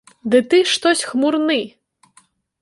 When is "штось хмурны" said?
0.71-1.59